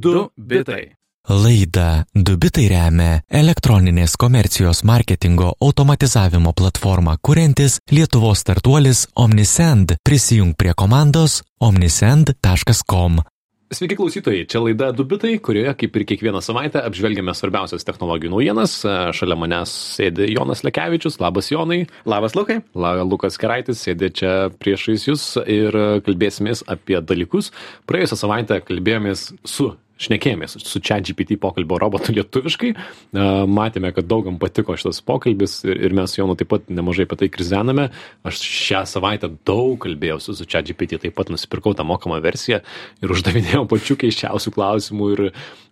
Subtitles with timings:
[0.00, 0.94] Du bitai.
[1.28, 9.98] Laida Dubitai remia elektroninės komercijos marketingo automatizavimo platformą kuriantis Lietuvos startuolis Omnisend.
[10.06, 13.20] Prisijung prie komandos omnisend.com.
[13.70, 18.72] Sveiki klausytojai, čia laida Dubitai, kurioje kaip ir kiekvieną savaitę apžvelgiame svarbiausias technologijų naujienas.
[19.14, 21.84] Šalia manęs sėdi Jonas Lekevičius, labas Jonai.
[22.02, 22.56] Labas Lukai.
[22.74, 27.52] La, Lukas Keraitis sėdi čia priešais jūs ir kalbėsimės apie dalykus.
[27.86, 29.68] Praėjusią savaitę kalbėjomės su
[30.00, 32.72] šnekėjomės su ChatGPT pokalbio robotu lietuviškai.
[33.50, 37.30] Matėme, kad daugam patiko šitas pokalbis ir mes jau nu taip pat nemažai apie tai
[37.32, 37.88] krizename.
[38.26, 42.62] Aš šią savaitę daug kalbėjau su ChatGPT, taip pat nusipirkau tą mokamą versiją
[43.04, 45.10] ir uždavinėjau pačių keiščiausių klausimų.
[45.16, 45.26] Ir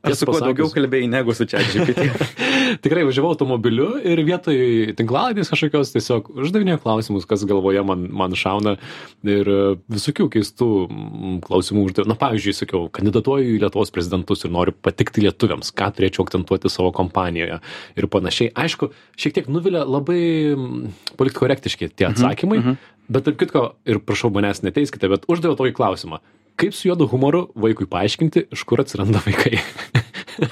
[0.07, 2.05] Aš su kuo daugiau kalbėjai negu su ChatGPT.
[2.85, 8.77] Tikrai važiavau automobiliu ir vietoj tinklaladės kažkokios tiesiog uždavinėjau klausimus, kas galvoje man, man šauna
[9.27, 9.51] ir
[9.91, 10.69] visokių keistų
[11.49, 12.13] klausimų uždavinėjau.
[12.13, 13.91] Na, pavyzdžiui, sakiau, kandidatuoju į Lietuvos
[14.25, 17.61] prezidentus ir noriu patikti lietuviams, ką turėčiau akcentuoti savo kompanijoje
[17.97, 18.53] ir panašiai.
[18.55, 20.55] Aišku, šiek tiek nuvilia labai
[21.17, 22.77] politkorektiški tie atsakymai, mm -hmm.
[23.09, 26.21] bet tarp kitko, ir prašau manęs neteiskite, bet uždaviau tokį klausimą.
[26.57, 29.61] Kaip su juodu humoru vaikui paaiškinti, iš kur atsiranda vaikai?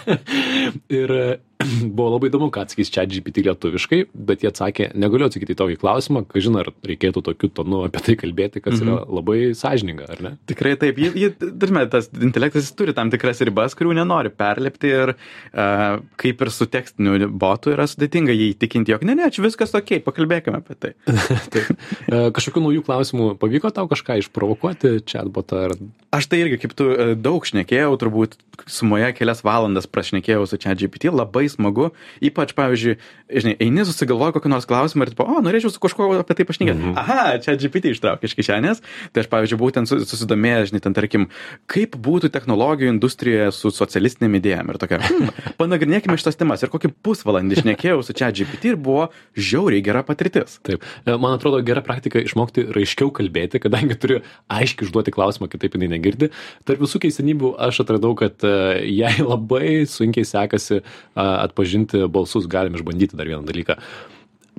[1.00, 1.38] ir
[1.96, 5.76] buvo labai įdomu, ką atsakys čia GPT lietuviškai, bet jie atsakė, negaliu atsakyti į tokį
[5.80, 9.14] klausimą, ką žinai, ar reikėtų tokiu tonu apie tai kalbėti, kas yra Mhm.
[9.18, 10.32] labai sąžininga, ar ne?
[10.46, 10.98] Tikrai taip.
[11.00, 15.98] Jie, jie, tarme, tas intelektas jis turi tam tikras ribas, kurių nenori perlipti ir uh,
[16.20, 20.00] kaip ir su tekstiniu botu yra sudėtinga jį įtikinti, jog ne, ne, čia viskas ok,
[20.06, 20.92] pakalbėkime apie tai.
[21.54, 21.72] Taip.
[22.06, 25.74] E, Kažkokių naujų klausimų pavyko tau kažką išprovokuoti, chatbotą ar...
[26.16, 28.36] Aš tai irgi, kaip tu e, daug šnekėjau, turbūt
[28.70, 31.90] sumoje kelias valandas prašnekėjau su čia GPT, labai smagu,
[32.24, 32.96] ypač, pavyzdžiui,
[33.30, 36.78] žinai, eini susigalvoji kokį nors klausimą ir, tipo, o, norėčiau su kažkuo apie tai pašnekėti.
[36.80, 36.96] Mhm.
[37.00, 38.82] Aha, čia GPT ištraukė iš kišenės.
[39.12, 41.28] Tai aš, pavyzdžiui, būtent su- susidomėjęs, žinai, ten, tarkim,
[41.70, 46.62] kaip būtų technologijų industrijoje su socialistinėm idėjom ir tokia, hmm, panagrinėkime šitas temas.
[46.64, 50.58] Ir kokį pusvalandį šnekėjau su čia GPT ir buvo žiauriai gera patirtis.
[50.66, 50.84] Taip.
[51.04, 54.20] E, Man atrodo, gera praktika išmokti raiškiau kalbėti, kadangi turiu
[54.52, 56.28] aiškiai užduoti klausimą, kitaip jinai negirdi.
[56.68, 58.52] Tarp visų keistenybių aš atradau, kad e,
[58.92, 63.78] jai labai sunkiai sekasi a, atpažinti balsus, galim išbandyti dar vieną dalyką.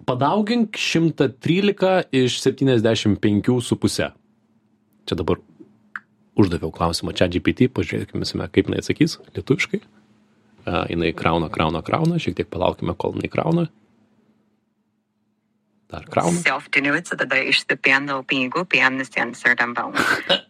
[0.08, 4.12] Padaugink 113 iš 75 su pusė.
[5.08, 5.42] Čia dabar
[6.38, 9.82] uždaviau klausimą čia GPT, pažiūrėkime, kaip jinai atsakys lietuviškai.
[10.68, 13.68] A, jinai krauna, krauna, krauna, šiek tiek palaukime, kol jinai krauna.
[15.88, 16.42] Dar krauna.
[16.44, 19.94] self-denuit, tada išsipėnau pinigų, piemnis ten sardambau.
[19.96, 20.47] Girdėjai?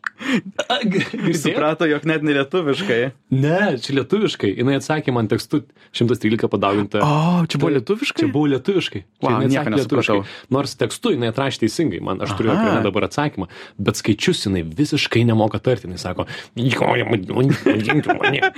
[1.37, 2.99] Suprato, jog net nelietuviškai.
[3.37, 4.53] Ne, čia lietuviškai.
[4.57, 5.63] Jis atsakė man tekstu
[5.95, 7.01] 113 padauginta.
[7.03, 8.25] O, čia buvo lietuviškai?
[8.25, 9.03] Čia buvo lietuviškai.
[9.23, 10.23] Jinai nieko nesupratau.
[10.53, 13.49] Nors tekstu jinai atrašė teisingai, man aš turiu ekrane dabar atsakymą,
[13.81, 15.89] bet skaičius jinai visiškai nemoka tarti.
[15.91, 16.27] Jis sako.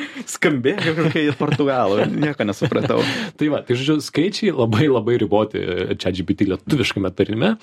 [0.34, 3.02] Skambėjo kažkokia į portugalų, nieko nesupratau.
[3.40, 5.62] tai va, tai žodžiu, skaičiai labai labai riboti
[6.00, 7.54] čia GPT lietuviškame tarime,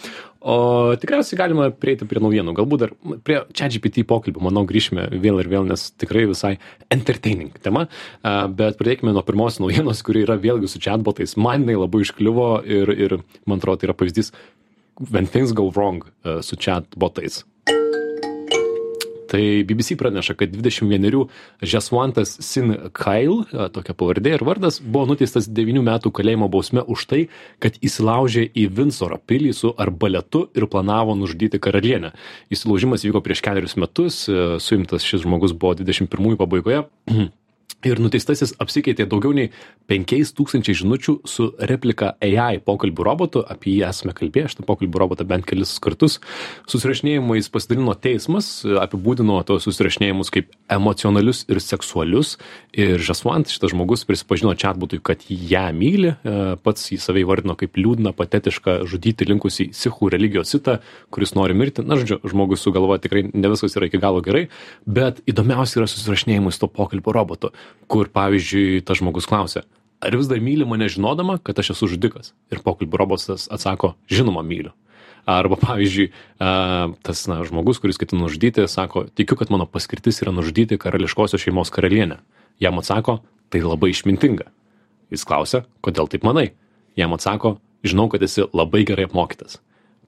[0.41, 0.57] o
[1.01, 2.55] tikriausiai galima prieiti prie naujienų.
[2.57, 2.95] Galbūt dar
[3.27, 6.57] prie čia GPT pokalbių, manau, grįšime vėl ir vėl, nes tikrai visai
[6.93, 7.87] entertaining tema.
[8.23, 11.37] Bet pradėkime nuo pirmos naujienos, kuri yra vėlgi su chatbotais.
[11.41, 14.33] Man jinai labai iškliuvo ir, ir man atrodo, tai yra pavyzdys,
[15.11, 17.45] when things go wrong a, su chatbotais.
[19.37, 21.27] Tai BBC praneša, kad 21
[21.61, 27.21] Žesvantas Sin Kail, tokia pavardė ir vardas, buvo nuteistas 9 metų kalėjimo bausme už tai,
[27.61, 32.15] kad įsilaužė į Vinsoro pilį su arbaletu ir planavo nužudyti karalienę.
[32.49, 34.23] Įsilaužimas vyko prieš keliarius metus,
[34.65, 36.87] suimtas šis žmogus buvo 21 pabaigoje.
[37.87, 39.51] Ir nuteistasis apsikeitė daugiau nei
[39.91, 45.47] 5000 žinučių su replika AI pokalbių robotu, apie jį esame kalbėję, šitą pokalbių robotą bent
[45.47, 46.17] kelis kartus.
[46.73, 48.49] Susirašinėjimais pasidalino teismas,
[48.83, 52.35] apibūdino tos susirašinėjimus kaip emocionalius ir seksualius.
[52.75, 57.79] Ir Žasvant, šitas žmogus prisipažino chatbotui, kad ją myli, e, pats jį save įvardino kaip
[57.79, 60.81] liūdną, patetišką, žudyti linkusi sichų religijos sitą,
[61.15, 61.87] kuris nori mirti.
[61.87, 64.49] Na, žodžiu, žmogus sugalvoja tikrai ne viskas yra iki galo gerai,
[64.89, 67.55] bet įdomiausia yra susirašinėjimai su to pokalbio robotu,
[67.91, 69.63] kur, pavyzdžiui, tas žmogus klausia,
[70.03, 72.33] ar vis dar myli mane žinodama, kad aš esu žudikas?
[72.53, 74.73] Ir pokalbio robotas atsako, žinoma, myliu.
[75.27, 76.13] Arba, pavyzdžiui,
[77.03, 81.73] tas na, žmogus, kuris ketina nužudyti, sako, tikiu, kad mano paskirtis yra nužudyti karališkosios šeimos
[81.75, 82.21] karalienę.
[82.63, 83.19] Jam atsako,
[83.51, 84.47] tai labai išmintinga.
[85.11, 86.53] Jis klausia, kodėl taip manai?
[86.99, 87.57] Jam atsako,
[87.87, 89.59] žinau, kad esi labai gerai apmokytas.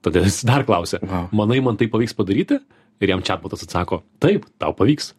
[0.03, 1.29] Tada jis dar klausia, Wow.
[1.35, 2.61] manai, man tai pavyks padaryti?
[3.03, 5.13] Ir jam chatbotas atsako, taip, tau pavyks.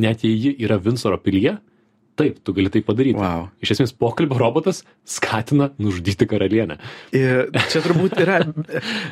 [0.00, 1.58] Net jei ji yra Vinsoro pilyje,
[2.18, 3.18] taip, tu gali tai padaryti.
[3.18, 3.48] Wow.
[3.64, 6.78] Iš esmės, pokalbio robotas skatina nužudyti karalienę.
[7.16, 8.40] Ir čia turbūt yra,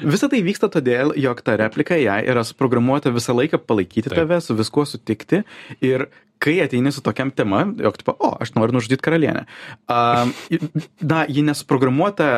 [0.04, 4.18] visa tai vyksta todėl, jog ta replika ją yra suprogramuota visą laiką palaikyti Taip.
[4.22, 5.44] tave, su viskuo sutikti
[5.84, 6.08] ir
[6.40, 9.44] kai ateini su tokiam tema, jog, tipo, o, aš noriu nužudyti karalienę,
[9.92, 10.32] um,
[11.04, 12.30] na, ji nesuprogramuota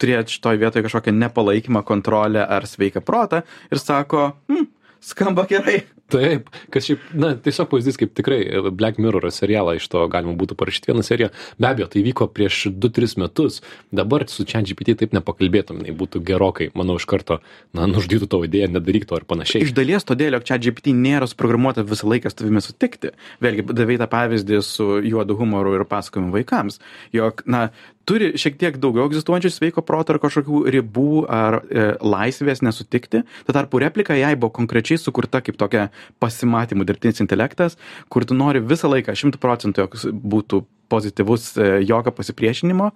[0.00, 3.40] turėti šitoj vietoje kažkokią nepalaikymą, kontrolę ar sveiką protą
[3.72, 4.68] ir sako, hm,
[5.00, 5.80] skamba gerai.
[6.12, 10.36] Taip, kad šiaip, na, tiesiog pavyzdys, kaip tikrai e, Black Mirror serialą iš to galima
[10.38, 11.32] būtų parašyti vieną seriją.
[11.58, 13.58] Be abejo, tai vyko prieš 2-3 metus.
[13.90, 17.40] Dabar su ChatGPT taip nepakalbėtum, tai būtų gerokai, manau, iš karto,
[17.74, 19.66] na, nužudytų tavo idėją, nedaryk to ir panašiai.
[19.66, 23.10] Iš dalies todėl, jog ChatGPT nėra suprogramuota visą laiką su tavimi sutikti.
[23.42, 26.78] Vėlgi, davai tą pavyzdį su juodu humoru ir pasakojimu vaikams,
[27.18, 27.66] jog, na,
[28.06, 33.24] turi šiek tiek daugiau egzistuojančių sveiko proto ar kažkokių ribų ar e, laisvės nesutikti.
[33.46, 35.88] Tuo tarpu replika jai buvo konkrečiai sukurta kaip tokia
[36.22, 37.78] pasimatymų dirbtinis intelektas,
[38.12, 39.98] kur tu nori visą laiką šimtų procentų, jog
[40.36, 42.90] būtų pozityvus e, jokio pasipriešinimo,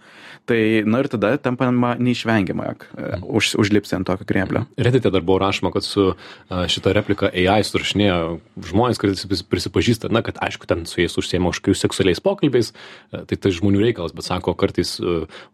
[0.49, 4.65] tai, na ir tada tampama neišvengiama, jog e, už, užlipsi ant tokio krėblio.
[4.81, 8.39] Redite dar buvo rašoma, kad su a, šita replika AI surašinėjo
[8.71, 12.73] žmonės, kurie pris- prisipažįsta, na, kad aišku, ten su jais užsiema kažkokiais seksualiais pokalbiais,
[13.11, 14.97] tai tai žmonių reikalas, bet sako, kartais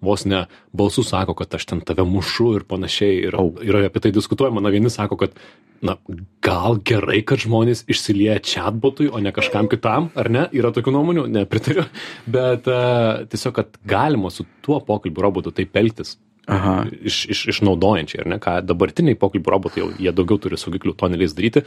[0.04, 0.44] vos ne
[0.76, 3.52] balsų sako, kad aš ten tave mušu ir panašiai, ir, Au.
[3.64, 5.36] ir apie tai diskutuojama, na, vieni sako, kad,
[5.84, 5.96] na,
[6.44, 10.46] gal gerai, kad žmonės išsilieja chatbotui, o ne kažkam kitam, ar ne?
[10.56, 11.86] Yra tokių nuomonių, nepritariu,
[12.26, 16.16] bet a, tiesiog, kad galima su tuo pokalbių robotu taip elgtis.
[16.46, 16.84] Aha.
[17.02, 21.08] iš, iš, išnaudojančiai, ar ne, ką dabartiniai pokalbių robotai jau, jie daugiau turi saugiklių, to
[21.10, 21.64] neleis daryti.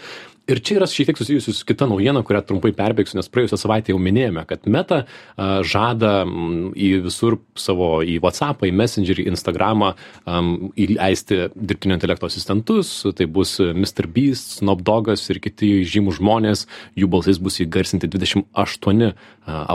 [0.48, 3.92] Ir čia yra šiek tiek susijusi su kita naujiena, kurią trumpai perbėgsiu, nes praėjusią savaitę
[3.92, 6.24] jau minėjome, kad Meta a, žada
[6.80, 9.92] į visur savo, į WhatsApp, į Messengerį, Instagramą
[10.24, 14.08] um, įleisti dirbtinio intelekto asistentus, tai bus Mr.
[14.08, 16.64] Beast, Snoop Dogas ir kiti žymų žmonės,
[16.96, 19.12] jų balsais bus įgarsinti 28 a,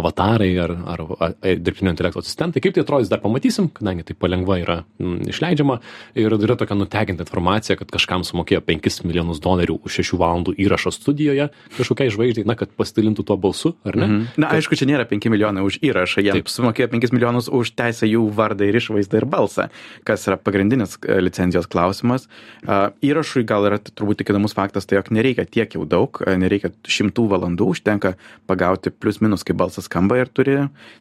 [0.01, 2.65] avatarai ar, ar a, a, dirbtinio intelekto asistentai.
[2.65, 5.81] Kaip tai atrodys, dar pamatysim, kadangi tai palengva yra išleidžiama
[6.19, 10.93] ir yra tokia nutekinta informacija, kad kažkam sumokėjo 5 milijonus dolerių už 6 valandų įrašą
[10.95, 14.07] studijoje kažkokiai žvaigždžiai, na, kad pasidalintų tuo balsu, ar ne?
[14.07, 14.41] Mhm.
[14.41, 16.53] Na, aišku, čia nėra 5 milijonai už įrašą, jie Taip.
[16.53, 19.69] sumokėjo 5 milijonus už teisę jų vardą ir išvaizdą ir balsą,
[20.07, 22.29] kas yra pagrindinis e, licenzijos klausimas.
[22.67, 26.37] A, Įrašui gal yra turbūt tik įdomus faktas, tai jog nereikia tiek jau daug, e,
[26.41, 28.15] nereikia šimtų valandų, užtenka
[28.51, 30.61] pagauti plius minus, kai balsas skamba ir turi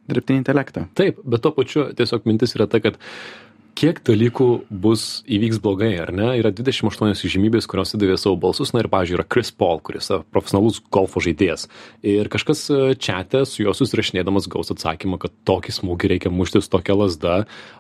[0.10, 0.88] dirbtinį intelektą.
[0.98, 3.00] Taip, bet tuo pačiu tiesiog mintis yra ta, kad
[3.78, 6.30] kiek dalykų bus įvyks blogai, ar ne?
[6.40, 10.22] Yra 28 žymybės, kurios įdavė savo balsus, na ir, pavyzdžiui, yra Chris Paul, kuris yra
[10.34, 11.68] profesionalus golfo žaidėjas.
[12.06, 12.66] Ir kažkas
[13.02, 17.36] čia su juo susirašinėdamas gaus atsakymą, kad tokį smūgį reikia mušti su tokia lasda,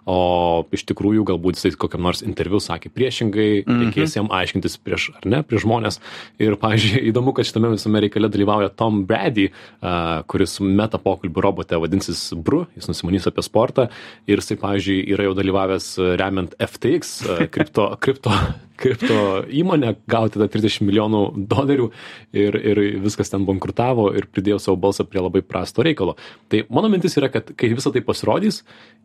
[0.10, 3.84] o iš tikrųjų galbūt jisai kokiam nors interviu sakė priešingai, Mhm.
[3.88, 6.00] reikės jam aiškintis prieš, ar ne, prieš žmonės.
[6.40, 9.50] Ir, pavyzdžiui, įdomu, kad šitame visame reikale dalyvauja Tom Brady,
[9.82, 13.90] a, kuris meta pokalbių robote vadinsis Bru, jis nusimanys apie sportą
[14.28, 18.32] ir jisai, pavyzdžiui, yra jau dalyvavęs remiant FTX a, kripto, kripto,
[18.80, 21.22] kripto įmonę, gauti tą 30 milijonų
[21.52, 21.90] dolerių
[22.36, 26.18] ir, ir viskas ten bankrutavo ir pridėjo savo balsą prie labai prasto reikalo.
[26.52, 28.64] Tai mano mintis yra, kad kai visą tai pasirodys,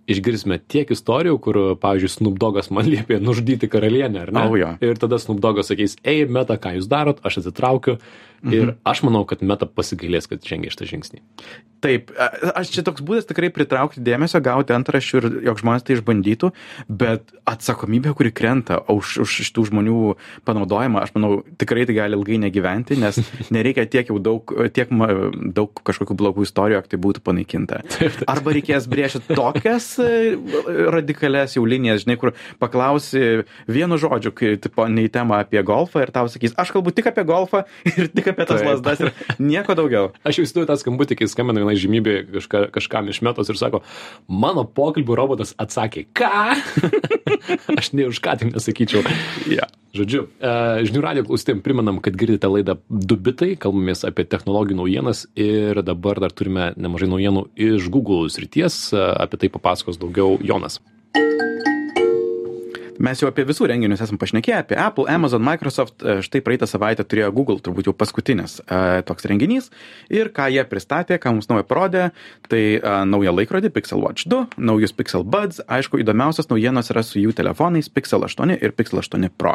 [0.08, 4.46] išgirsime tiek istorijų, kur, pavyzdžiui, Snoop Dogas man liepė nužudyti karalienę, ar ne?
[4.48, 4.72] O, jo.
[4.84, 7.98] Ir tada Snoop Dogas sakys, ei, meta, ką jūs darot, aš atsitraukiu.
[8.38, 8.52] Mhm.
[8.54, 11.20] Ir aš manau, kad meta pasigailės, kad žengia šitą žingsnį.
[11.82, 12.12] Taip,
[12.54, 16.52] aš čia toks būdas tikrai pritraukti dėmesio, gauti antraščių ir jog žmonės tai išbandytų,
[16.86, 20.14] bet atsakomybė, kuri krenta už, už šitų žmonių
[20.48, 23.20] panaudojimą, aš manau, tikrai tai gali ilgai negyventi, nes
[23.54, 27.82] nereikia tiek jau daug, tiek ma- daug kažkokių blogų istorijų, jog tai būtų panaikinta.
[28.32, 30.36] Arba reikės brėžti tokias e,
[30.92, 36.12] radikalias jau linijas, žinai, kur paklausi vienu žodžiu, kai tipo, nei tema apie golfą ir
[36.14, 37.64] tau sakys, aš kalbu tik apie golfą
[37.96, 38.70] ir tik apie tas Taip.
[38.72, 40.12] lasdas ir nieko daugiau.
[40.22, 43.82] Aš jau įsivaizduoju tą skambutį, kai skambina viena žymybė kažka, kažkam iš metos ir sako,
[44.28, 46.56] mano pokalbių robotas atsakė, ką?
[47.78, 49.04] aš ne už ką tik nesakyčiau.
[49.48, 49.68] Ja.
[49.96, 50.50] Žodžiu, e,
[50.84, 56.34] žinių radio klausytėm primenam, kad girdite laidą Dubitai, kalbamės apie technologijų naujienas ir dabar dar
[56.36, 60.82] turime nemažai naujienų iš Google srities, e, apie tai papasakos daugiau Jonas.
[62.98, 66.02] Mes jau apie visų renginius esam pašnekėję, apie Apple, Amazon, Microsoft.
[66.02, 69.70] E, Štai praeitą savaitę turėjo Google, turbūt jau paskutinis e, toks renginys.
[70.10, 72.08] Ir ką jie pristatė, ką mums naujo parodė,
[72.50, 75.62] tai e, naują laikrodį Pixel Watch 2, naujus Pixel Buds.
[75.70, 79.54] Aišku, įdomiausias naujienos yra su jų telefonais Pixel 8 ir Pixel 8 Pro.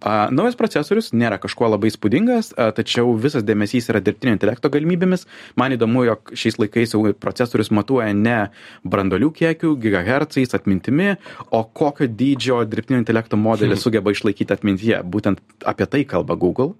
[0.00, 5.26] A, Naujas procesorius nėra kažkuo labai spūdingas, a, tačiau visas dėmesys yra dirbtinio intelekto galimybėmis.
[5.60, 8.38] Man įdomu, jog šiais laikais jau procesorius matuoja ne
[8.84, 11.14] brandolių kiekių, gigahertzais, atmintimi,
[11.54, 15.02] o kokio dydžio dirbtinio intelekto modelį sugeba išlaikyti atmintyje.
[15.04, 16.74] Būtent apie tai kalba Google.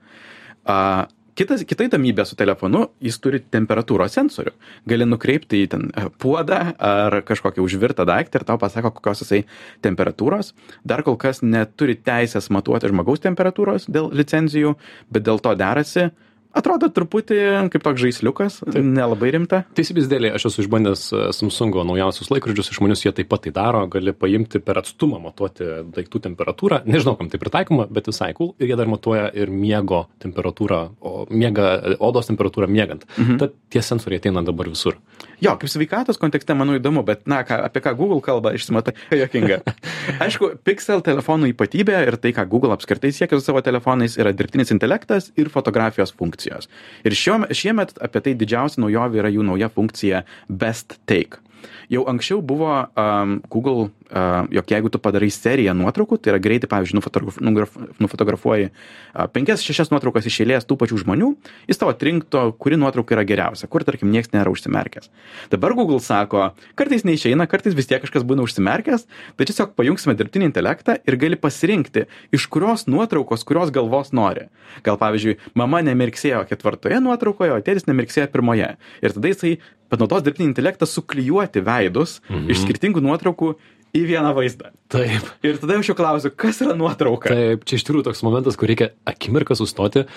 [0.64, 4.52] A, Kitas, kita įdomybė su telefonu, jis turi temperatūros sensorių.
[4.86, 9.40] Gali nukreipti į ten e, puodą ar kažkokį užvirtą daiktą ir tau pasako, kokios jisai
[9.82, 10.52] temperatūros.
[10.86, 14.76] Dar kol kas neturi teisės matuoti žmogaus temperatūros dėl licenzijų,
[15.10, 16.12] bet dėl to derasi.
[16.54, 17.38] Atrodo truputį
[17.72, 19.62] kaip toks žaisliukas, nelabai rimta.
[19.76, 23.84] Teisybės dėlį, aš esu išbandęs e, Samsungo naujausius laikrodžius, išmanius jie taip pat tai daro,
[23.90, 28.72] gali paimti per atstumą matuoti daiktų temperatūrą, nežinau, kam tai pritaikoma, bet visai cool, ir
[28.72, 33.06] jie dar matuoja ir miego temperatūrą, o miega, odos temperatūrą miegant.
[33.18, 33.40] Mhm.
[33.42, 34.98] Tad tie sensoriai ateina dabar visur.
[35.42, 39.60] Jo, kaip sveikatos kontekste, manau įdomu, bet, na, ką, apie ką Google kalba, išsimatai, jokinga.
[40.24, 44.72] Aišku, Pixel telefonų ypatybė ir tai, ką Google apskritai siekia su savo telefonais, yra dirbtinis
[44.74, 46.68] intelektas ir fotografijos funkcijos.
[47.04, 51.43] Ir šio, šiemet apie tai didžiausia naujovė yra jų nauja funkcija Best Take.
[51.92, 56.70] Jau anksčiau buvo um, Google, uh, jog jeigu tu padarai seriją nuotraukų, tai yra greitai,
[56.70, 61.30] pavyzdžiui, nufotograf, nugraf, nufotografuoji uh, penkias, šešias nuotraukas iš eilės tų pačių žmonių,
[61.70, 65.10] jis tavo atrinkto, kuri nuotrauka yra geriausia, kur, tarkim, niekas nėra užsimerkęs.
[65.52, 69.06] Dabar Google sako, kartais neišeina, kartais vis tiek kažkas būna užsimerkęs,
[69.38, 74.48] tai tiesiog pajungsime dirbtinį intelektą ir gali pasirinkti, iš kurios nuotraukos, kurios galvos nori.
[74.86, 78.74] Gal, pavyzdžiui, mama nemirksėjo ketvirtoje nuotraukoje, o tėtis nemirksėjo pirmoje.
[79.04, 79.56] Ir tada jisai
[79.94, 82.50] panaudos dirbtinį intelektą suklijuoti veidus mhm.
[82.52, 83.54] iš skirtingų nuotraukų
[83.94, 84.72] į vieną vaizdą.
[84.92, 85.28] Taip.
[85.46, 87.30] Ir tada aš jau klausiu, kas yra nuotrauka.
[87.30, 90.08] Taip, čia iš tikrųjų toks momentas, kur reikia akimirką sustoti.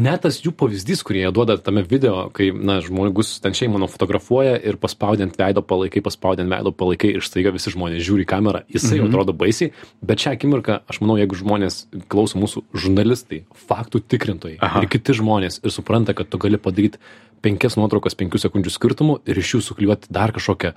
[0.00, 4.54] Net tas jų pavyzdys, kurį jie duoda tame video, kai, na, žmogus ten šeimą nufotografuoja
[4.64, 9.02] ir paspaudint veido palaikai, paspaudint veido palaikai ir staiga visi žmonės žiūri į kamerą, jisai
[9.02, 9.10] mhm.
[9.10, 14.80] atrodo baisiai, bet šią akimirką, aš manau, jeigu žmonės klauso mūsų žurnalistai, faktų tikrintojai Aha.
[14.80, 17.02] ir kiti žmonės ir supranta, kad tu gali padaryti
[17.42, 20.74] penkias nuotraukas penkių sekundžių skirtumu ir iš jų suklijuoti dar kažkokią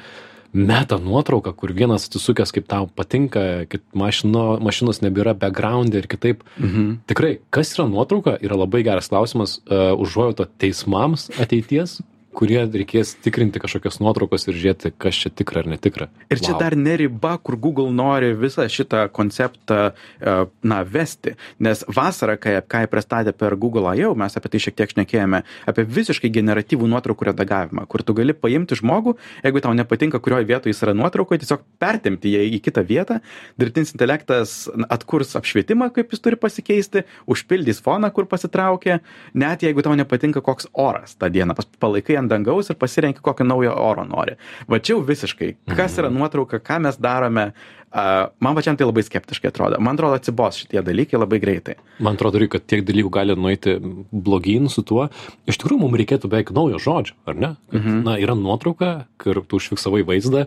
[0.55, 6.45] meta nuotrauką, kur vienas atsisukęs, kaip tau patinka, kad mašino, mašinos nebėra background ir kitaip.
[6.55, 7.01] Mhm.
[7.11, 11.99] Tikrai, kas yra nuotrauka, yra labai geras klausimas, uh, užuojoto teismams ateities,
[12.35, 16.07] kurie reikės tikrinti kažkokias nuotraukas ir žiūrėti, kas čia tikra ar netikra.
[16.29, 16.59] Ir čia wow.
[16.61, 19.79] dar neriba, kur Google nori visą šitą konceptą,
[20.19, 20.35] e,
[20.67, 21.35] na, vesti.
[21.63, 25.85] Nes vasarą, kai, kai pristatė per Google I.O., mes apie tai šiek tiek šnekėjome, apie
[25.97, 29.15] visiškai generatyvų nuotraukų redagavimą, kur tu gali paimti žmogų,
[29.45, 33.19] jeigu tau nepatinka, kurioje vietoje jis yra nuotraukoje, tiesiog pertemti ją į kitą vietą,
[33.61, 34.57] dirbtinis intelektas
[34.91, 38.99] atkurs apšvietimą, kaip jis turi pasikeisti, užpildys foną, kur pasitraukė,
[39.37, 43.47] net jeigu tau nepatinka, koks oras tą dieną, palaikai ant ant dangaus ir pasirenki kokio
[43.47, 44.35] naujo oro nori.
[44.71, 49.05] Va čia jau visiškai, kas yra nuotrauka, ką mes darome, uh, man pačiam tai labai
[49.07, 49.79] skeptiškai atrodo.
[49.83, 51.77] Man atrodo, atsibos šitie dalykai labai greitai.
[52.03, 53.77] Man atrodo, kad tiek dalykų gali nueiti
[54.11, 55.07] blogyn su tuo.
[55.49, 57.53] Iš tikrųjų, mums reikėtų beveik naujo žodžio, ar ne?
[57.69, 58.01] Kad, mhm.
[58.07, 60.45] Na, yra nuotrauka, kur tu užfiksavai vaizdą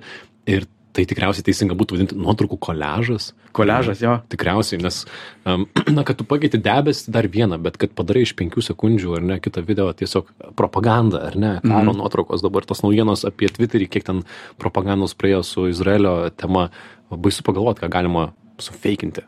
[0.48, 3.30] ir tai tikriausiai teisinga būtų vadinti nuotraukų koležas.
[3.54, 4.16] Koležas, jo.
[4.32, 5.00] Tikriausiai, nes,
[5.46, 9.26] um, na, kad tu pakeiti debesį dar vieną, bet kad padarai iš penkių sekundžių ar
[9.30, 12.02] ne kitą video tiesiog propaganda, ar ne, karo mm.
[12.02, 14.24] nuotraukos dabar tos naujienos apie Twitterį, kiek ten
[14.58, 16.68] propagandos praėjo su Izraelio tema,
[17.14, 19.26] baisu pagalvoti, ką galima sufeikinti.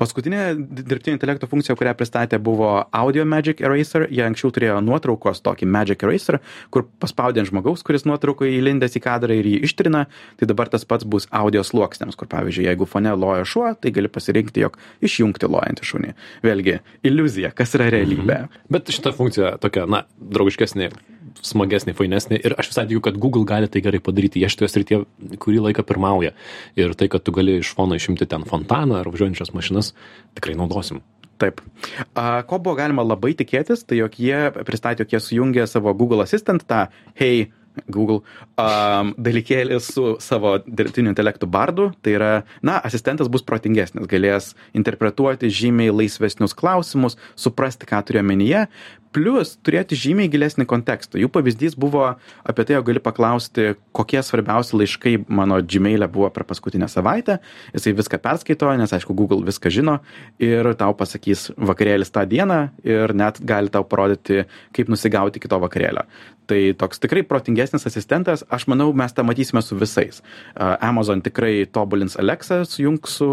[0.00, 4.08] Paskutinė dirbtinio intelekto funkcija, kurią pristatė, buvo Audio Magic Eraser.
[4.10, 6.40] Jie anksčiau turėjo nuotraukos tokį Magic Eraser,
[6.74, 10.04] kur paspaudė žmogaus, kuris nuotraukoje įlindęs į kadrą ir jį ištrina.
[10.40, 14.10] Tai dabar tas pats bus audio sluoksniams, kur pavyzdžiui, jeigu fone loja šuo, tai gali
[14.12, 16.14] pasirinkti, jog išjungti lojantį šunį.
[16.46, 18.44] Vėlgi, iliuzija, kas yra realybė.
[18.44, 18.68] Mhm.
[18.72, 20.90] Bet šita funkcija tokia, na, draugiškesnė
[21.40, 24.42] smagesnė, fainesnė ir aš visai tikiu, kad Google gali tai gerai padaryti.
[24.42, 26.34] Jie šitoje srityje kurį laiką pirmauja.
[26.78, 29.92] Ir tai, kad tu gali iš fono išimti ten fontaną ar važiuojančias mašinas,
[30.36, 31.02] tikrai naudosim.
[31.42, 31.58] Taip.
[32.14, 36.22] A, ko buvo galima labai tikėtis, tai jog jie pristatė, jog jie sujungė savo Google
[36.22, 36.84] Assistant, tą
[37.18, 37.48] Hey
[37.88, 38.20] Google
[38.60, 41.90] um, dalykėlį su savo dirbtiniu intelektu bardu.
[42.04, 42.32] Tai yra,
[42.64, 48.66] na, asistentas bus protingesnis, galės interpretuoti žymiai laisvesnius klausimus, suprasti, ką turiu omenyje,
[49.12, 51.20] plius turėti žymiai gilesnį kontekstą.
[51.20, 52.04] Jų pavyzdys buvo
[52.48, 57.38] apie tai, jog gali paklausti, kokie svarbiausi laiškai mano Gmail'e buvo per paskutinę savaitę.
[57.76, 59.98] Jisai viską perskaito, nes aišku, Google viską žino
[60.42, 66.06] ir tau pasakys vakarėlis tą dieną ir net gali tau parodyti, kaip nusigauti kito vakarėlio.
[66.50, 70.22] Tai toks tikrai protingesnis asistentas, aš manau, mes tą matysime su visais.
[70.56, 73.28] Amazon tikrai tobulins Alexa, sujungs su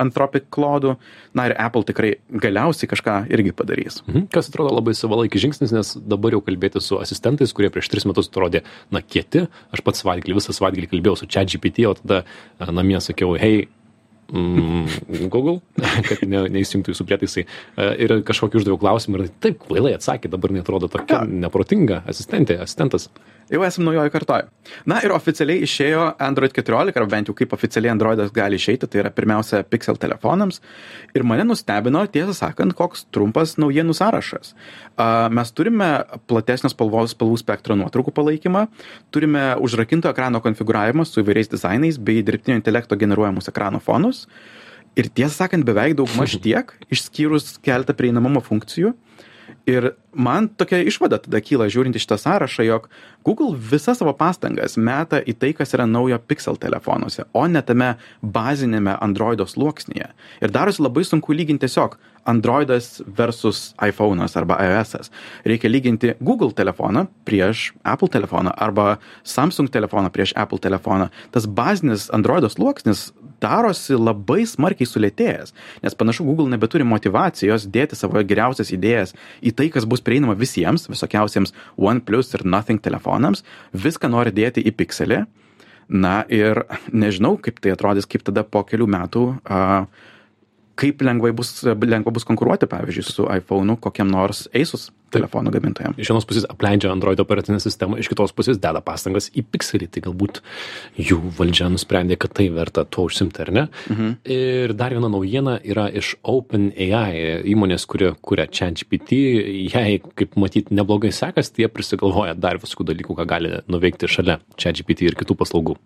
[0.00, 0.96] Anthropic klodu,
[1.36, 4.00] na ir Apple tikrai galiausiai kažką irgi padarys.
[4.06, 4.28] Mhm.
[4.32, 8.30] Kas atrodo labai savalaikis žingsnis, nes dabar jau kalbėti su asistentais, kurie prieš tris metus
[8.32, 9.46] atrodė, na, kieti.
[9.72, 12.24] Aš pats savaitgalį, visą savaitgalį kalbėjau su ChatGPT, o tada
[12.72, 13.68] namie sakiau, hei,
[14.32, 15.58] Google,
[16.08, 17.44] kad ne, neįsijungtų jūsų prietaisai.
[17.44, 23.10] E, ir kažkokį uždaviau klausimą ir taip kvailai atsakė, dabar netrodo tokia neprotinga asistentė, asistentas.
[23.52, 24.46] Jau esame naujoje kartoje.
[24.88, 29.02] Na ir oficialiai išėjo Android 14, ar bent jau kaip oficialiai Androidas gali išeiti, tai
[29.02, 30.62] yra pirmiausia Pixel telefonams.
[31.12, 34.54] Ir mane nustebino, tiesą sakant, koks trumpas naujienų sąrašas.
[35.36, 35.90] Mes turime
[36.30, 38.66] platesnio spalvos spalvų spektro nuotraukų palaikymą,
[39.12, 44.21] turime užrakinto ekrano konfigūravimą su įvairiais dizainais bei dirbtinio intelekto generuojamus ekrano fonus.
[44.98, 48.92] Ir tiesą sakant, beveik daug maž tiek, išskyrus keletą prieinamumo funkcijų.
[49.68, 52.88] Ir man tokia išvada tada kyla žiūrint į šitą sąrašą, jog
[53.22, 57.92] Google visas savo pastangas meta į tai, kas yra naujo Pixel telefonuose, o ne tame
[58.22, 60.08] bazinėme Androido sluoksnyje.
[60.42, 61.94] Ir darosi labai sunku lyginti tiesiog
[62.26, 65.12] Androidas versus iPhone'as arba iOS'as.
[65.46, 71.10] Reikia lyginti Google telefoną prieš Apple telefoną arba Samsung telefoną prieš Apple telefoną.
[71.30, 75.52] Tas bazinis Androido sluoksnis darosi labai smarkiai sulėtėjęs,
[75.84, 80.88] nes panašu Google nebeturi motivacijos dėti savo geriausias idėjas į tai, kas bus prieinama visiems,
[80.92, 83.44] visokiausiems OnePlus ir Nothing telefonams,
[83.74, 85.24] viską nori dėti į pikselį.
[85.92, 86.62] Na ir
[86.94, 89.58] nežinau, kaip tai atrodys, kaip tada po kelių metų, a,
[90.78, 95.94] kaip lengvai bus, lengva bus konkuruoti, pavyzdžiui, su iPhone'u kokiam nors Asus telefonų gamintojam.
[96.00, 100.02] iš vienos pusės apleidžia Android operacinę sistemą, iš kitos pusės deda pastangas į pixelį, tai
[100.06, 100.40] galbūt
[100.96, 103.66] jų valdžia nusprendė, kad tai verta tuo užsimti, ar ne?
[103.92, 104.14] Mhm.
[104.24, 109.20] Ir dar viena naujiena yra iš OpenAI įmonės, kuri kuria ChatGPT,
[109.72, 114.40] jai, kaip matyti, neblogai sekas, tai jie prisigalvoja dar visokių dalykų, ką gali nuveikti šalia
[114.56, 115.76] ChatGPT ir kitų paslaugų.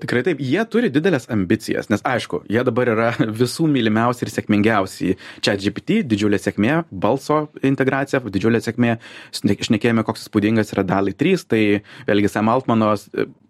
[0.00, 3.10] Tikrai taip, jie turi didelės ambicijas, nes aišku, jie dabar yra
[3.42, 5.14] visų mylimiausi ir sėkmingiausi.
[5.44, 8.96] Čia GPT, didžiulė sėkmė, balso integracija, didžiulė sėkmė,
[9.36, 11.62] šnekėjome, koks įspūdingas yra DALI 3, tai
[12.08, 12.94] vėlgi Sam Altmano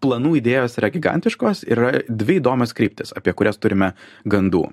[0.03, 3.95] planų idėjos yra gigantiškos ir yra dvi įdomios kryptis, apie kurias turime
[4.29, 4.67] gandų.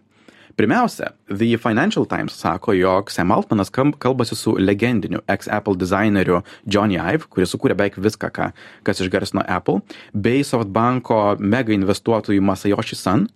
[0.58, 7.28] Pirmiausia, The Financial Times sako, jog Sam Altmanas kalbasi su legendiniu ex-Apple dizaineriu Johnny Ive,
[7.30, 8.48] kuris sukūrė beveik viską, ką,
[8.82, 9.84] kas išgarsino Apple,
[10.14, 13.28] bei SoftBanko mega investuotojų Masayoshi Son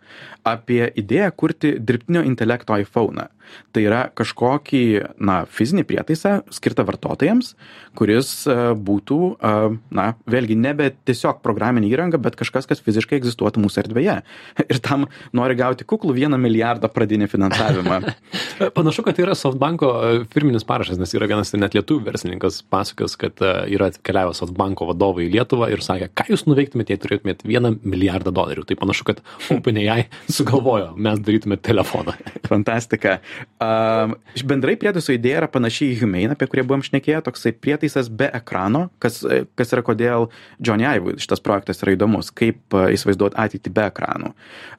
[0.42, 3.28] apie idėją kurti dirbtinio intelekto iPhone.
[3.76, 4.84] Tai yra kažkokį,
[5.24, 7.54] na, fizinį prietaisą skirtą vartotojams,
[7.98, 9.54] kuris e, būtų, e,
[9.98, 14.18] na, vėlgi nebe tiesiog programinė įranga, bet kažkas, kas fiziškai egzistuotų mūsų erdvėje.
[14.72, 18.00] Ir tam nori gauti kuklų vieną milijardą pradinį finansavimą.
[18.78, 23.18] Panašu, kad tai yra Softbanko e, firminis parašas, nes yra vienas net lietuvių verslininkas pasakęs,
[23.20, 27.48] kad e, yra atkeliavę Softbanko vadovai į Lietuvą ir sakė, ką jūs nuveiktumėte, jei turėtumėte
[27.50, 28.66] vieną milijardą dolerių.
[28.70, 29.22] Tai panašu, kad
[29.56, 32.16] OpenAI sugalvojo, mes darytumėte telefoną.
[32.52, 33.18] Fantastika.
[33.62, 34.16] Um,
[34.48, 38.88] bendrai prietaiso idėja yra panašiai į Humane, apie kurį buvom šnekėję, toksai prietaisas be ekrano,
[39.04, 39.22] kas,
[39.60, 40.30] kas yra kodėl
[40.64, 44.32] Johnny Ive šitas projektas yra įdomus, kaip įsivaizduoti ateitį be ekranų.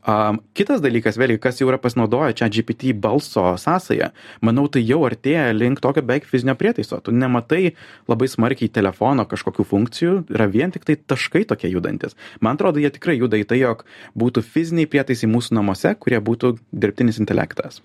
[0.02, 4.10] Um, kitas dalykas, vėlgi, kas jau yra pasinaudoję čia GPT balso sąsąją,
[4.46, 7.00] manau, tai jau artėja link tokio beveik fizinio prietaiso.
[7.02, 7.74] Tu nematai
[8.10, 12.18] labai smarkiai telefono kažkokių funkcijų, yra vien tik tai taškai tokie judantis.
[12.40, 13.86] Man atrodo, jie tikrai juda į tai, jog
[14.18, 17.82] būtų fiziniai prietaisai mūsų namuose, kurie būtų dirbtinis intelektas.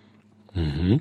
[0.57, 0.97] Mhm.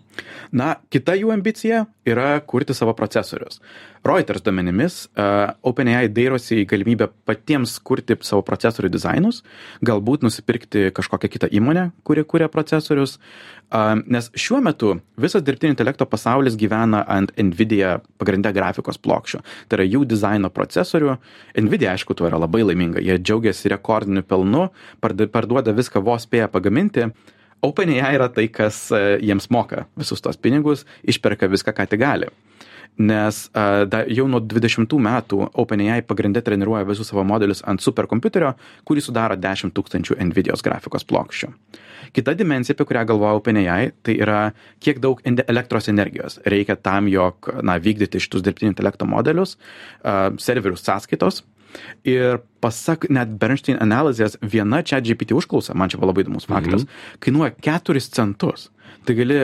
[0.56, 3.60] Na, kita jų ambicija yra kurti savo procesorius.
[4.06, 9.40] Reuters duomenimis, uh, OpenAI dairosi į galimybę patiems kurti savo procesorių dizainus,
[9.86, 16.06] galbūt nusipirkti kažkokią kitą įmonę, kuri kuria procesorius, uh, nes šiuo metu visas dirbtinio intelekto
[16.06, 19.40] pasaulis gyvena ant NVIDIA pagrindę grafikos plokščių.
[19.66, 21.16] Tai yra jų dizaino procesorių.
[21.64, 23.02] NVIDIA, aišku, tuo yra labai laiminga.
[23.02, 24.68] Jie džiaugiasi rekordiniu pelnu,
[25.00, 27.08] parduoda viską vos spėja pagaminti.
[27.64, 32.28] OpenAI yra tai, kas e, jiems moka visus tos pinigus, išperka viską, ką tik gali.
[32.96, 38.54] Nes a, da, jau nuo 20 metų OpenAI pagrindė treniruoja visus savo modelius ant superkompiuterio,
[38.88, 41.50] kurį sudaro 10 tūkstančių NVIDIOS grafikos plokščių.
[42.16, 44.40] Kita dimensija, apie kurią galvoja OpenAI, tai yra
[44.80, 49.58] kiek daug elektros energijos reikia tam, jog na, vykdyti šitus dirbtinio intelekto modelius,
[50.00, 51.42] a, serverių sąskaitos.
[52.08, 56.86] Ir pasak net Bernstein analizės, viena čia GPT užklausa, man čia buvo labai įdomus faktas,
[56.86, 57.20] mhm.
[57.24, 58.70] kainuoja 4 centus.
[59.06, 59.36] Tai gali,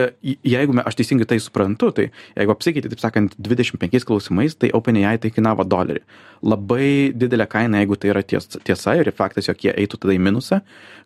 [0.43, 5.31] jeigu aš teisingai tai suprantu, tai jeigu apsikeiti, taip sakant, 25 klausimais, tai OpenAI tai
[5.31, 6.01] kainavo dolerį.
[6.43, 10.19] Labai didelė kaina, jeigu tai yra ties, tiesa ir faktas, jog jie eitų tada į
[10.23, 10.59] minusą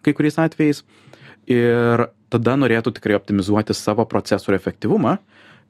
[0.05, 0.81] kai kuriais atvejais.
[1.47, 5.17] Ir tada norėtų tikrai optimizuoti savo procesorių efektyvumą.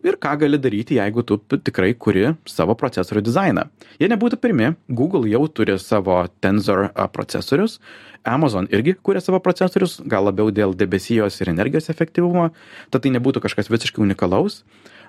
[0.06, 3.64] Ir ką gali daryti, jeigu tu tikrai kuri savo procesorių dizainą.
[3.98, 7.80] Jie nebūtų pirmi, Google jau turi savo Tensor procesorius,
[8.28, 12.52] Amazon irgi kuria savo procesorius, gal labiau dėl debesijos ir energijos efektyvumo,
[12.94, 14.62] tad tai nebūtų kažkas visiškai unikalaus.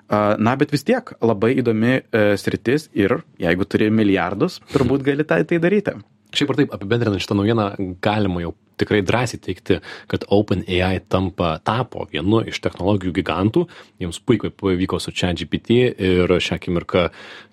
[0.09, 5.43] Na, bet vis tiek labai įdomi e, sritis ir jeigu turi milijardus, turbūt gali tai,
[5.45, 5.99] tai daryti.
[6.35, 7.69] Šiaip ar taip, apibendrinant šitą naujieną,
[8.05, 9.79] galima jau tikrai drąsiai teikti,
[10.11, 13.65] kad OpenAI tampa, tapo vienu iš technologijų gigantų.
[14.01, 17.09] Jiems puikiai pavyko su ChatGPT ir šią akimirką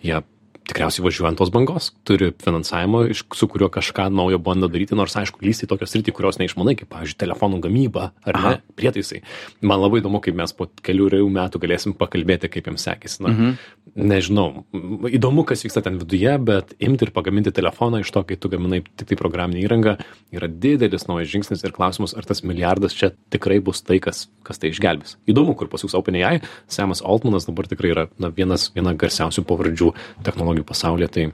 [0.07, 0.21] jie
[0.67, 5.15] tikriausiai važiuoja ant tos bangos, turi finansavimo, iš, su kuriuo kažką naujo bando daryti, nors
[5.19, 9.23] aišku, lysti į tokios rytį, kurios neišmanai, kaip, pavyzdžiui, telefonų gamyba ar ne, prietaisai.
[9.67, 13.23] Man labai įdomu, kaip mes po kelių rejų metų galėsim pakalbėti, kaip jiems sekėsi.
[13.25, 13.57] Na, mhm.
[13.97, 14.67] Nežinau,
[15.09, 18.83] įdomu, kas vyksta ten viduje, bet imti ir pagaminti telefoną iš to, kai tu gaminai
[18.85, 19.95] tik tai programinę įrangą,
[20.35, 24.61] yra didelis naujas žingsnis ir klausimas, ar tas milijardas čia tikrai bus tai, kas, kas
[24.61, 25.17] tai išgelbės.
[25.31, 29.93] Įdomu, kur pasiūs OpenAI, Samas Altmanas dabar tikrai yra na, vienas, viena garsiausių pavardžių
[30.27, 31.27] technologijų pasaulyje, tai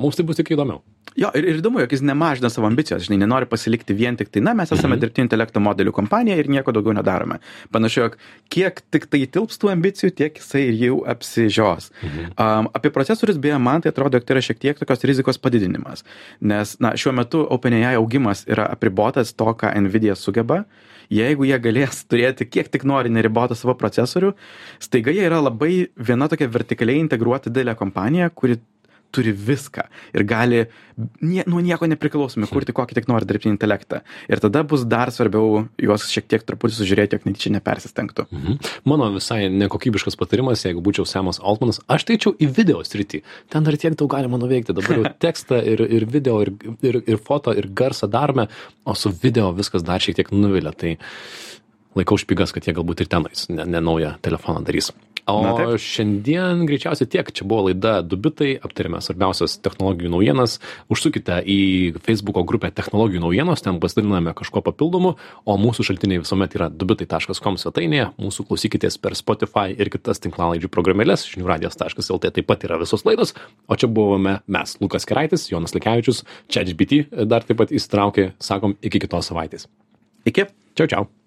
[0.00, 0.82] mums tai bus tik įdomiau.
[1.16, 4.42] Jo, ir, ir įdomu, jog jis nemažina savo ambicijos, žinai, nenori pasilikti vien tik tai,
[4.44, 5.02] na, mes esame mhm.
[5.04, 7.38] dirbtinio intelekto modelių kompanija ir nieko daugiau nedarome.
[7.72, 8.18] Panašu, jog
[8.52, 11.88] kiek tik tai tilps tų ambicijų, tiek jisai jau apsižios.
[12.02, 12.34] Mhm.
[12.36, 16.04] Um, apie procesorius, beje, man tai atrodo, jog tai yra šiek tiek tokios rizikos padidinimas,
[16.44, 20.66] nes, na, šiuo metu OpenAI augimas yra apribotas to, ką Nvidia sugeba.
[21.12, 24.32] Jeigu jie galės turėti kiek tik nori neribotą savo procesorių,
[24.82, 28.58] staiga jie yra labai viena tokia vertikaliai integruota didelė kompanija, kuri
[29.16, 34.00] turi viską ir gali nie, nuo nieko nepriklausomai kurti kokį tik nori dirbtinį intelektą.
[34.32, 38.26] Ir tada bus dar svarbiau juos šiek tiek truputį sužiūrėti, jog netyčia nepersistengtų.
[38.32, 38.58] Mhm.
[38.88, 43.22] Mano visai nekokybiškas patarimas, jeigu būčiau Semas Altmanas, aš teičiau į video sritį.
[43.52, 44.76] Ten dar tiek daug galima nuveikti.
[44.76, 48.48] Dabar jau tekstą ir, ir video, ir, ir, ir foto, ir garsą darome,
[48.84, 50.72] o su video viskas dar šiek tiek nuvilia.
[50.76, 50.96] Tai
[51.96, 54.92] laikau špigas, kad jie galbūt ir tenais ne, ne naują telefoną darys.
[55.26, 55.74] O Na, taip.
[55.82, 57.30] šiandien greičiausiai tiek.
[57.34, 60.60] Čia buvo laida Dubitai, aptarėme svarbiausias technologijų naujienas.
[60.92, 61.58] Užsukite į
[62.06, 68.12] Facebook'o grupę technologijų naujienos, ten pasidaliname kažko papildomu, o mūsų šaltiniai visuomet yra dubitai.com svetainėje.
[68.22, 73.34] Mūsų klausykitės per Spotify ir kitas tinklalaidžių programėlės, žiniųradijas.lt taip pat yra visos laidos.
[73.66, 79.02] O čia buvome mes, Lukas Keraitis, Jonas Likevičius, ChatGPT dar taip pat įsitraukė, sakom, iki
[79.02, 79.66] kitos savaitės.
[80.22, 80.52] Iki.
[80.78, 81.25] Čiau, čiau.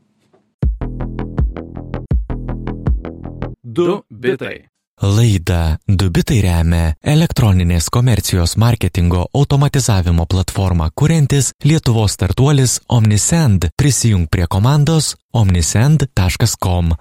[3.80, 4.68] Du bitai.
[5.00, 13.70] Laida Du bitai remia elektroninės komercijos marketingo automatizavimo platformą kuriantis Lietuvos startuolis Omnisend.
[13.80, 16.92] Prisijung prie komandos omnisend.com.